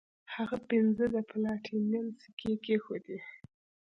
[0.35, 3.17] هغه پنځه د پلاټینم سکې کیښودې.